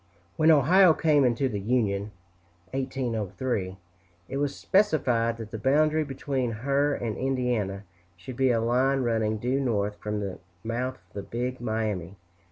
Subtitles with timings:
[0.35, 2.09] When Ohio came into the Union
[2.71, 3.77] (1803),
[4.29, 7.83] it was specified that the boundary between her and Indiana
[8.17, 12.15] should be a line running due north from the mouth of the Big Miami.